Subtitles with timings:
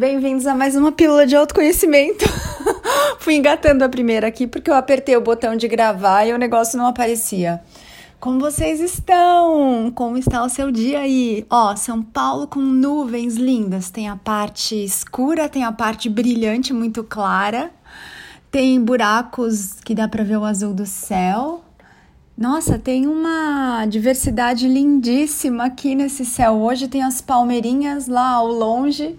[0.00, 2.24] bem-vindos a mais uma pílula de autoconhecimento.
[3.20, 6.78] Fui engatando a primeira aqui porque eu apertei o botão de gravar e o negócio
[6.78, 7.62] não aparecia.
[8.18, 9.92] Como vocês estão?
[9.94, 11.44] Como está o seu dia aí?
[11.50, 13.90] Ó, São Paulo com nuvens lindas.
[13.90, 17.70] Tem a parte escura, tem a parte brilhante, muito clara.
[18.50, 21.62] Tem buracos que dá para ver o azul do céu.
[22.34, 26.54] Nossa, tem uma diversidade lindíssima aqui nesse céu.
[26.54, 29.18] Hoje tem as palmeirinhas lá ao longe.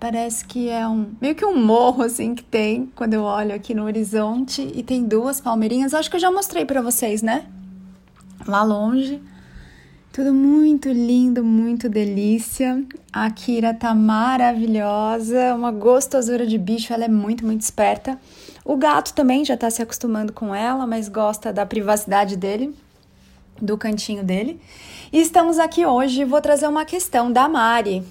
[0.00, 3.74] Parece que é um meio que um morro assim que tem quando eu olho aqui
[3.74, 5.92] no horizonte e tem duas palmeirinhas.
[5.92, 7.44] Acho que eu já mostrei para vocês, né?
[8.46, 9.20] Lá longe.
[10.10, 12.82] Tudo muito lindo, muito delícia.
[13.12, 18.18] A Kira tá maravilhosa, uma gostosura de bicho, ela é muito, muito esperta.
[18.64, 22.74] O gato também já está se acostumando com ela, mas gosta da privacidade dele,
[23.60, 24.58] do cantinho dele.
[25.12, 28.02] E estamos aqui hoje, vou trazer uma questão da Mari.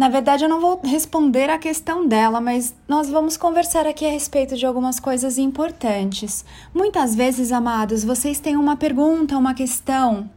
[0.00, 4.10] Na verdade, eu não vou responder a questão dela, mas nós vamos conversar aqui a
[4.10, 6.42] respeito de algumas coisas importantes.
[6.72, 10.30] Muitas vezes, amados, vocês têm uma pergunta, uma questão,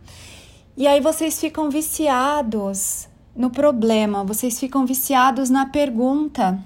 [0.75, 6.59] e aí vocês ficam viciados no problema, vocês ficam viciados na pergunta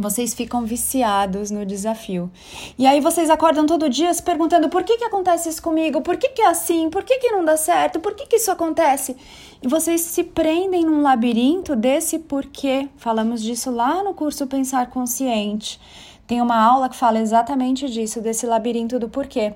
[0.00, 2.30] vocês ficam viciados no desafio.
[2.78, 6.00] E aí vocês acordam todo dia se perguntando por que, que acontece isso comigo?
[6.00, 6.88] Por que, que é assim?
[6.88, 8.00] Por que, que não dá certo?
[8.00, 9.16] Por que, que isso acontece?
[9.62, 12.88] E vocês se prendem num labirinto desse porquê.
[12.96, 15.78] Falamos disso lá no curso Pensar Consciente.
[16.26, 19.52] Tem uma aula que fala exatamente disso, desse labirinto do porquê.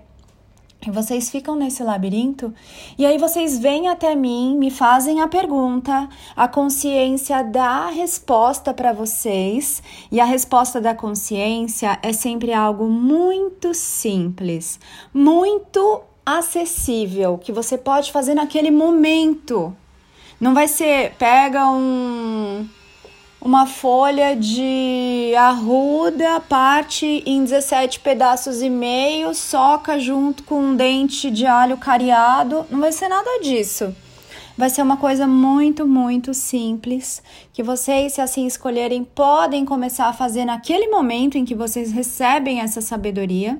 [0.87, 2.53] E vocês ficam nesse labirinto
[2.99, 8.75] e aí vocês vêm até mim, me fazem a pergunta, a consciência dá a resposta
[8.75, 14.79] para vocês e a resposta da consciência é sempre algo muito simples,
[15.13, 19.75] muito acessível, que você pode fazer naquele momento.
[20.41, 22.69] Não vai ser pega um
[23.45, 31.31] uma folha de arruda, parte em 17 pedaços e meio, soca junto com um dente
[31.31, 32.65] de alho cariado.
[32.71, 33.95] Não vai ser nada disso.
[34.57, 37.23] Vai ser uma coisa muito, muito simples
[37.53, 42.61] que vocês, se assim escolherem, podem começar a fazer naquele momento em que vocês recebem
[42.61, 43.59] essa sabedoria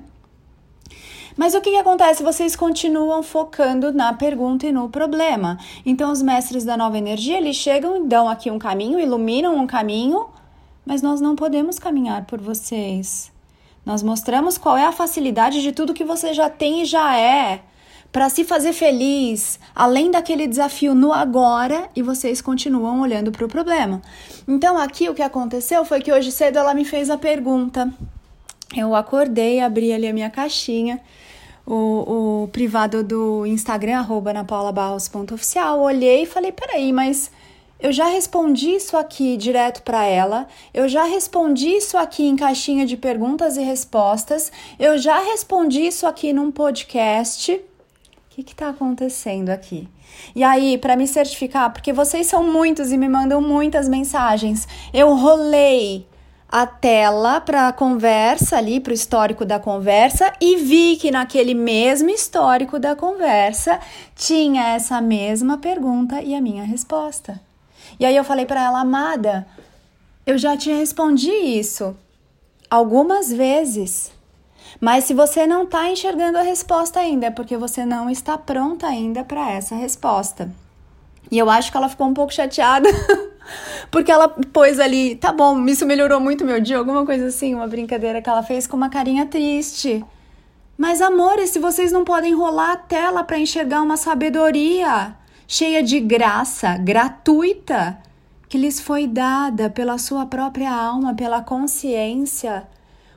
[1.37, 2.23] mas o que, que acontece?
[2.23, 5.57] Vocês continuam focando na pergunta e no problema.
[5.85, 9.67] Então, os mestres da nova energia, eles chegam e dão aqui um caminho, iluminam um
[9.67, 10.27] caminho,
[10.85, 13.31] mas nós não podemos caminhar por vocês.
[13.85, 17.61] Nós mostramos qual é a facilidade de tudo que você já tem e já é
[18.11, 23.49] para se fazer feliz, além daquele desafio no agora, e vocês continuam olhando para o
[23.49, 24.01] problema.
[24.47, 27.93] Então, aqui o que aconteceu foi que hoje cedo ela me fez a pergunta.
[28.75, 31.01] Eu acordei, abri ali a minha caixinha
[31.65, 37.31] o, o privado do Instagram, arroba napaulabarros.oficial, olhei e falei, peraí, mas
[37.79, 42.85] eu já respondi isso aqui direto para ela, eu já respondi isso aqui em caixinha
[42.85, 47.53] de perguntas e respostas, eu já respondi isso aqui num podcast.
[47.53, 47.61] O
[48.35, 49.87] que está acontecendo aqui?
[50.35, 55.13] E aí, para me certificar, porque vocês são muitos e me mandam muitas mensagens, eu
[55.15, 56.05] rolei
[56.49, 61.53] a tela para a conversa ali, para o histórico da conversa, e vi que naquele
[61.53, 63.79] mesmo histórico da conversa
[64.15, 67.41] tinha essa mesma pergunta e a minha resposta.
[67.99, 69.47] E aí eu falei para ela, amada,
[70.25, 71.95] eu já te respondi isso
[72.69, 74.11] algumas vezes.
[74.79, 78.87] Mas se você não está enxergando a resposta ainda, é porque você não está pronta
[78.87, 80.51] ainda para essa resposta.
[81.31, 82.89] E eu acho que ela ficou um pouco chateada
[83.91, 87.67] Porque ela pôs ali, tá bom, isso melhorou muito meu dia, alguma coisa assim, uma
[87.67, 90.03] brincadeira que ela fez com uma carinha triste.
[90.77, 95.15] Mas amores, se vocês não podem rolar a tela para enxergar uma sabedoria
[95.47, 97.97] cheia de graça, gratuita,
[98.49, 102.67] que lhes foi dada pela sua própria alma, pela consciência,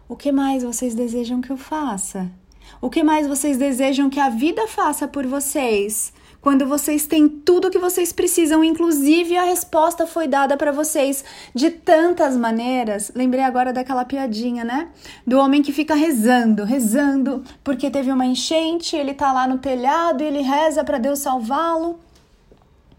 [0.09, 2.31] o que mais vocês desejam que eu faça?
[2.81, 6.13] O que mais vocês desejam que a vida faça por vocês?
[6.41, 11.71] Quando vocês têm tudo que vocês precisam, inclusive a resposta foi dada para vocês de
[11.71, 13.11] tantas maneiras.
[13.15, 14.89] Lembrei agora daquela piadinha, né?
[15.27, 20.23] Do homem que fica rezando, rezando, porque teve uma enchente, ele tá lá no telhado
[20.23, 21.99] e ele reza para Deus salvá-lo.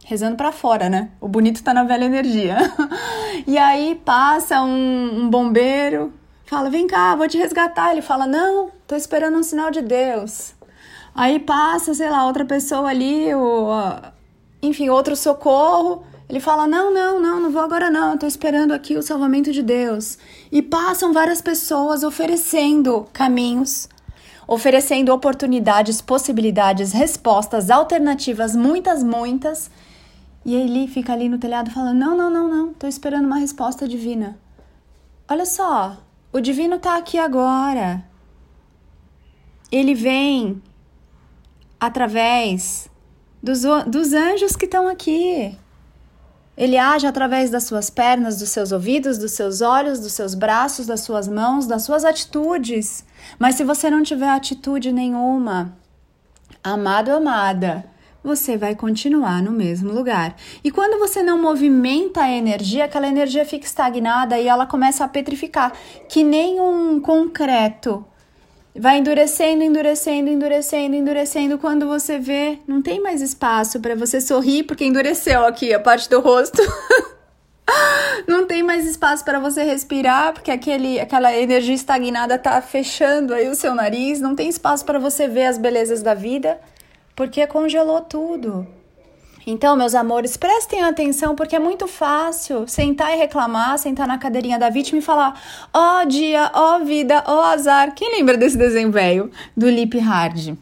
[0.04, 1.12] Rezando para fora, né?
[1.22, 2.58] O bonito tá na velha energia.
[3.48, 6.12] e aí passa um, um bombeiro,
[6.46, 7.92] fala: Vem cá, vou te resgatar.
[7.92, 10.56] Ele fala: Não, tô esperando um sinal de Deus.
[11.14, 13.70] Aí passa, sei lá, outra pessoa ali, ou,
[14.62, 16.04] enfim, outro socorro.
[16.30, 19.64] Ele fala: Não, não, não, não vou agora não, tô esperando aqui o salvamento de
[19.64, 20.18] Deus.
[20.52, 23.90] E passam várias pessoas oferecendo caminhos,
[24.48, 29.72] oferecendo oportunidades, possibilidades, respostas, alternativas, muitas, muitas.
[30.46, 33.88] E ele fica ali no telhado falando: Não, não, não, não, tô esperando uma resposta
[33.88, 34.38] divina.
[35.28, 35.98] Olha só,
[36.32, 38.04] o divino tá aqui agora.
[39.72, 40.62] Ele vem
[41.80, 42.90] através
[43.42, 45.58] dos, dos anjos que estão aqui.
[46.58, 50.86] Ele age através das suas pernas, dos seus ouvidos, dos seus olhos, dos seus braços,
[50.86, 53.06] das suas mãos, das suas atitudes.
[53.40, 55.78] Mas se você não tiver atitude nenhuma,
[56.62, 57.86] amado, amada,
[58.22, 60.36] você vai continuar no mesmo lugar.
[60.62, 65.08] E quando você não movimenta a energia, aquela energia fica estagnada e ela começa a
[65.08, 65.72] petrificar,
[66.10, 68.06] que nem um concreto.
[68.76, 71.58] Vai endurecendo, endurecendo, endurecendo, endurecendo.
[71.58, 76.10] Quando você vê, não tem mais espaço para você sorrir porque endureceu aqui a parte
[76.10, 76.62] do rosto.
[78.28, 83.50] não tem mais espaço para você respirar porque aquele, aquela energia estagnada tá fechando aí
[83.50, 84.22] o seu nariz.
[84.22, 86.60] Não tem espaço para você ver as belezas da vida
[87.16, 88.66] porque congelou tudo.
[89.46, 94.60] Então, meus amores, prestem atenção porque é muito fácil sentar e reclamar, sentar na cadeirinha
[94.60, 95.40] da vítima e falar:
[95.74, 97.94] ó oh, dia, ó oh, vida, ó oh, azar.
[97.96, 100.58] Quem lembra desse desenho velho do Lip Hard?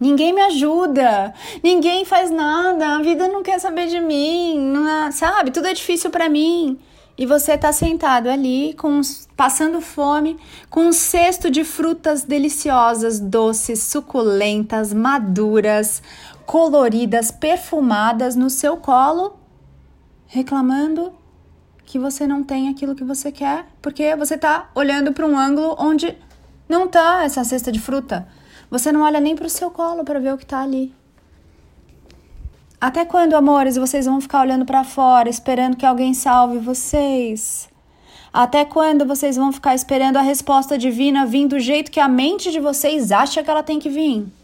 [0.00, 5.50] Ninguém me ajuda, ninguém faz nada, a vida não quer saber de mim, não, sabe?
[5.50, 6.78] Tudo é difícil para mim
[7.18, 9.00] e você está sentado ali com
[9.36, 10.36] passando fome,
[10.70, 16.00] com um cesto de frutas deliciosas, doces, suculentas, maduras,
[16.48, 19.38] coloridas, perfumadas no seu colo,
[20.26, 21.12] reclamando
[21.84, 25.76] que você não tem aquilo que você quer, porque você está olhando para um ângulo
[25.78, 26.16] onde
[26.66, 28.26] não está essa cesta de fruta.
[28.70, 30.94] Você não olha nem para o seu colo para ver o que está ali.
[32.80, 37.68] Até quando, amores, vocês vão ficar olhando para fora, esperando que alguém salve vocês?
[38.32, 42.50] Até quando vocês vão ficar esperando a resposta divina vir do jeito que a mente
[42.50, 44.37] de vocês acha que ela tem que vir?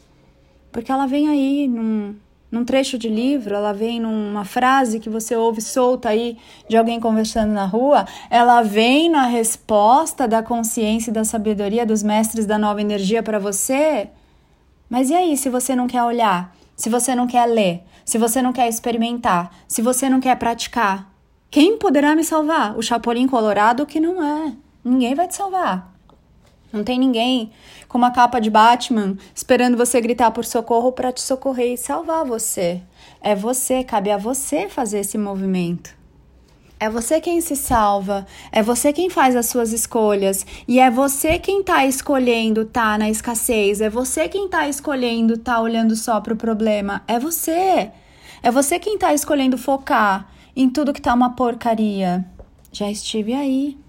[0.74, 2.14] Porque ela vem aí num,
[2.50, 6.36] num trecho de livro, ela vem numa frase que você ouve solta aí
[6.68, 12.02] de alguém conversando na rua, ela vem na resposta da consciência e da sabedoria dos
[12.02, 14.08] mestres da nova energia para você.
[14.90, 16.54] Mas e aí, se você não quer olhar?
[16.76, 17.84] Se você não quer ler?
[18.04, 21.10] se você não quer experimentar, se você não quer praticar,
[21.50, 22.76] quem poderá me salvar?
[22.76, 24.52] O Chapolin Colorado que não é.
[24.84, 25.93] Ninguém vai te salvar.
[26.74, 27.52] Não tem ninguém
[27.86, 32.24] com uma capa de Batman esperando você gritar por socorro para te socorrer e salvar
[32.24, 32.82] você.
[33.20, 35.94] É você, cabe a você fazer esse movimento.
[36.80, 41.38] É você quem se salva, é você quem faz as suas escolhas e é você
[41.38, 46.34] quem tá escolhendo tá na escassez, é você quem tá escolhendo tá olhando só pro
[46.34, 47.92] problema, é você.
[48.42, 52.26] É você quem tá escolhendo focar em tudo que tá uma porcaria.
[52.72, 53.83] Já estive aí.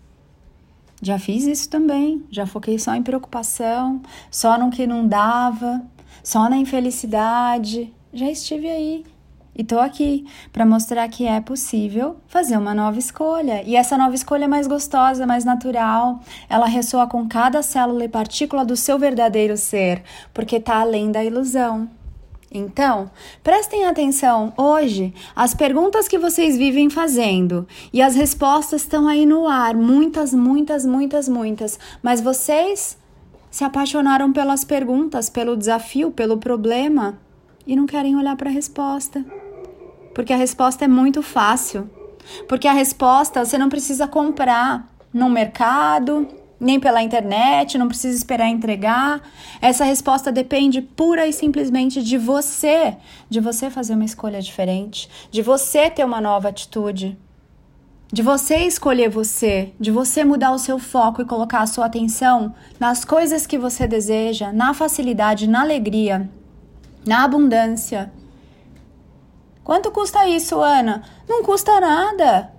[1.06, 5.84] Já fiz isso também, já foquei só em preocupação, só no que não dava,
[6.24, 7.94] só na infelicidade.
[8.12, 9.06] Já estive aí.
[9.56, 13.62] E tô aqui para mostrar que é possível fazer uma nova escolha.
[13.62, 16.22] E essa nova escolha é mais gostosa, mais natural.
[16.50, 20.02] Ela ressoa com cada célula e partícula do seu verdadeiro ser,
[20.34, 21.88] porque tá além da ilusão.
[22.58, 23.12] Então,
[23.44, 29.48] prestem atenção hoje às perguntas que vocês vivem fazendo e as respostas estão aí no
[29.48, 32.98] ar, muitas, muitas, muitas, muitas, mas vocês
[33.52, 37.18] se apaixonaram pelas perguntas, pelo desafio, pelo problema
[37.66, 39.24] e não querem olhar para a resposta.
[40.14, 41.90] Porque a resposta é muito fácil.
[42.48, 46.28] Porque a resposta você não precisa comprar no mercado,
[46.60, 49.22] nem pela internet, não precisa esperar entregar.
[49.62, 52.98] Essa resposta depende pura e simplesmente de você,
[53.30, 57.18] de você fazer uma escolha diferente, de você ter uma nova atitude,
[58.12, 62.54] de você escolher você, de você mudar o seu foco e colocar a sua atenção
[62.80, 66.30] nas coisas que você deseja, na facilidade, na alegria,
[67.06, 68.12] na abundância
[69.66, 71.02] Quanto custa isso, Ana?
[71.28, 72.54] Não custa nada.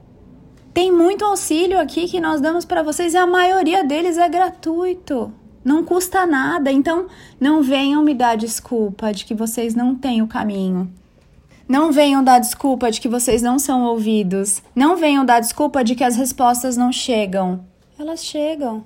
[0.77, 5.33] Tem muito auxílio aqui que nós damos para vocês e a maioria deles é gratuito.
[5.65, 6.71] Não custa nada.
[6.71, 7.07] Então,
[7.41, 10.93] não venham me dar desculpa de que vocês não têm o caminho.
[11.67, 14.63] Não venham dar desculpa de que vocês não são ouvidos.
[14.75, 17.65] Não venham dar desculpa de que as respostas não chegam.
[17.99, 18.85] Elas chegam.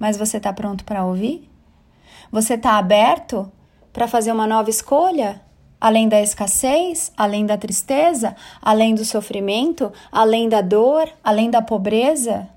[0.00, 1.48] Mas você está pronto para ouvir?
[2.32, 3.48] Você está aberto
[3.92, 5.40] para fazer uma nova escolha?
[5.80, 12.48] Além da escassez, além da tristeza, além do sofrimento, além da dor, além da pobreza,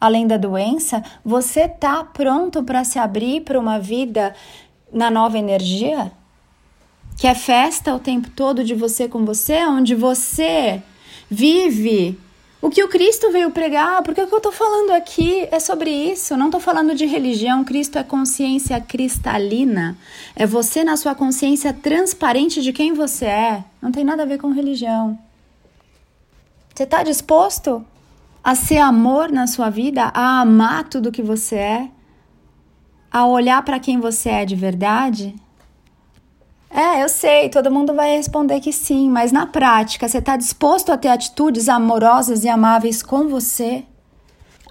[0.00, 4.34] além da doença, você tá pronto para se abrir para uma vida
[4.92, 6.12] na nova energia?
[7.16, 10.82] Que é festa o tempo todo de você com você, onde você
[11.30, 12.18] vive
[12.62, 15.90] O que o Cristo veio pregar, porque o que eu estou falando aqui é sobre
[15.90, 16.36] isso.
[16.36, 17.64] Não estou falando de religião.
[17.64, 19.98] Cristo é consciência cristalina.
[20.36, 23.64] É você na sua consciência transparente de quem você é.
[23.82, 25.18] Não tem nada a ver com religião.
[26.72, 27.84] Você está disposto
[28.44, 31.88] a ser amor na sua vida, a amar tudo que você é,
[33.10, 35.34] a olhar para quem você é de verdade?
[36.74, 40.90] É, eu sei, todo mundo vai responder que sim, mas na prática, você está disposto
[40.90, 43.84] a ter atitudes amorosas e amáveis com você?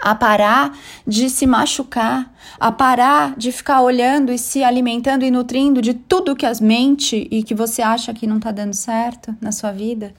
[0.01, 5.79] A parar de se machucar, a parar de ficar olhando e se alimentando e nutrindo
[5.79, 9.51] de tudo que as mente e que você acha que não está dando certo na
[9.51, 10.11] sua vida?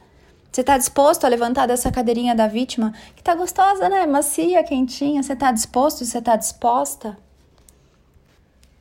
[0.52, 4.06] Você está disposto a levantar dessa cadeirinha da vítima, que tá gostosa, né?
[4.06, 5.20] Macia, quentinha.
[5.20, 6.04] Você está disposto?
[6.04, 7.18] Você está disposta?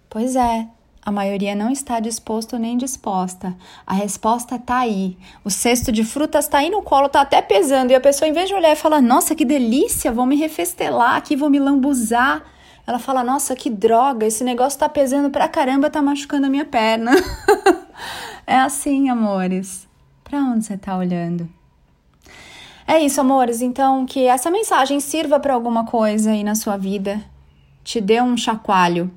[0.08, 0.68] Pois é,
[1.04, 3.56] a maioria não está disposto nem disposta.
[3.88, 5.18] A resposta está aí.
[5.44, 7.90] O cesto de frutas está aí no colo, está até pesando.
[7.90, 11.16] E a pessoa, em vez de olhar e falar, nossa, que delícia, vou me refestelar
[11.16, 12.44] aqui, vou me lambuzar.
[12.86, 16.66] Ela fala, nossa, que droga, esse negócio está pesando pra caramba, está machucando a minha
[16.66, 17.14] perna.
[18.46, 19.88] é assim, amores.
[20.24, 21.50] Para onde você está olhando?
[22.88, 23.62] É isso, amores.
[23.62, 27.24] Então, que essa mensagem sirva para alguma coisa aí na sua vida.
[27.84, 29.12] Te dê um chacoalho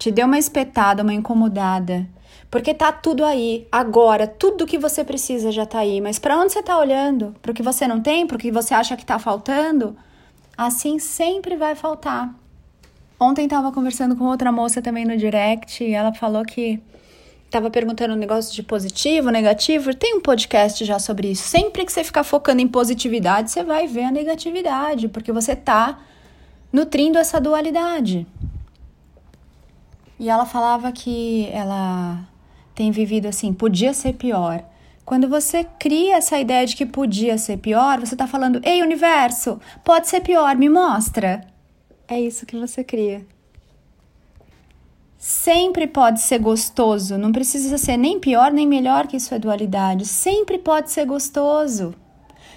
[0.00, 2.08] te deu uma espetada, uma incomodada,
[2.50, 6.54] porque tá tudo aí, agora, tudo que você precisa já tá aí, mas para onde
[6.54, 7.34] você tá olhando?
[7.42, 9.94] Para o que você não tem, para o que você acha que tá faltando?
[10.56, 12.34] Assim sempre vai faltar.
[13.20, 16.80] Ontem tava conversando com outra moça também no direct e ela falou que
[17.50, 19.92] tava perguntando um negócio de positivo, negativo.
[19.92, 21.42] Tem um podcast já sobre isso.
[21.42, 25.98] Sempre que você ficar focando em positividade, você vai ver a negatividade, porque você tá
[26.72, 28.26] nutrindo essa dualidade.
[30.20, 32.28] E ela falava que ela
[32.74, 34.62] tem vivido assim, podia ser pior.
[35.02, 39.58] Quando você cria essa ideia de que podia ser pior, você está falando: Ei, universo,
[39.82, 41.40] pode ser pior, me mostra.
[42.06, 43.26] É isso que você cria.
[45.16, 50.04] Sempre pode ser gostoso, não precisa ser nem pior nem melhor que sua dualidade.
[50.04, 51.94] Sempre pode ser gostoso.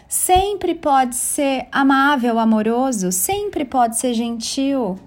[0.10, 3.10] Sempre pode ser amável, amoroso.
[3.10, 5.00] Sempre pode ser gentil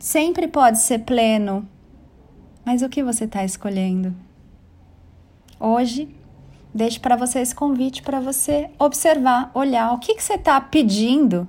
[0.00, 1.68] sempre pode ser pleno,
[2.64, 4.14] mas o que você está escolhendo?
[5.60, 6.08] Hoje,
[6.74, 11.46] deixo para você esse convite para você observar, olhar o que, que você está pedindo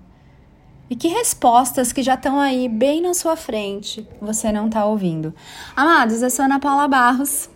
[0.90, 5.34] e que respostas que já estão aí bem na sua frente você não está ouvindo.
[5.74, 7.50] Amados, eu sou Ana Paula Barros.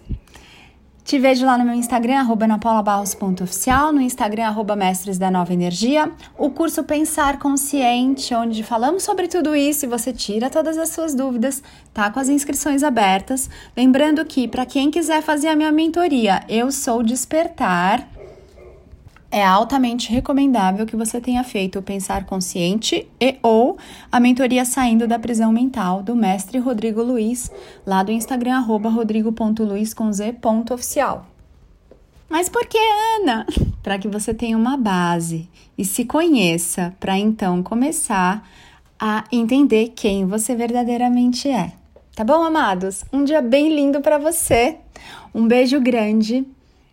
[1.05, 6.12] Te vejo lá no meu Instagram, arroba napaulabarros.oficial, no Instagram, arroba mestres da nova energia,
[6.35, 11.13] o curso Pensar Consciente, onde falamos sobre tudo isso e você tira todas as suas
[11.13, 11.62] dúvidas,
[11.93, 13.47] tá com as inscrições abertas.
[13.77, 18.07] Lembrando que, para quem quiser fazer a minha mentoria, eu sou Despertar,
[19.36, 23.77] é altamente recomendável que você tenha feito o Pensar Consciente e ou
[24.10, 27.51] a mentoria Saindo da Prisão Mental do mestre Rodrigo Luiz,
[27.86, 30.34] lá do Instagram arroba rodrigo.luiz com z
[30.72, 31.25] oficial.
[32.30, 33.46] Mas por que, Ana?
[33.84, 38.48] Para que você tenha uma base e se conheça, para então começar
[38.98, 41.74] a entender quem você verdadeiramente é.
[42.15, 43.04] Tá bom, amados?
[43.12, 44.77] Um dia bem lindo para você.
[45.34, 46.48] Um beijo grande,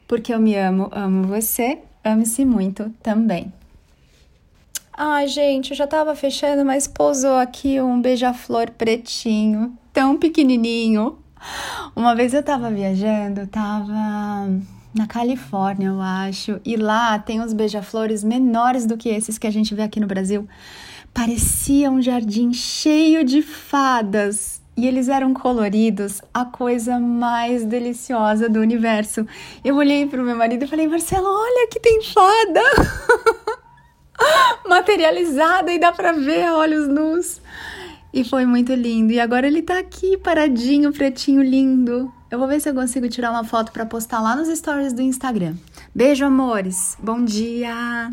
[0.09, 3.53] porque eu me amo, amo você Ame-se muito também.
[4.95, 11.19] Ai, gente, eu já tava fechando, mas pousou aqui um beija-flor pretinho, tão pequenininho.
[11.97, 13.93] Uma vez eu tava viajando, tava
[14.95, 19.51] na Califórnia, eu acho, e lá tem uns beija-flores menores do que esses que a
[19.51, 20.47] gente vê aqui no Brasil.
[21.13, 28.61] Parecia um jardim cheio de fadas e eles eram coloridos, a coisa mais deliciosa do
[28.61, 29.27] universo.
[29.65, 32.63] Eu olhei para o meu marido e falei: Marcelo, olha que tem fada
[34.67, 37.41] materializada e dá para ver olhos nus.
[38.13, 39.13] E foi muito lindo.
[39.13, 42.13] E agora ele tá aqui paradinho, pretinho, lindo.
[42.31, 45.03] Eu vou ver se eu consigo tirar uma foto para postar lá nos stories do
[45.03, 45.55] Instagram.
[45.95, 46.97] Beijo, amores.
[47.03, 48.11] Bom dia.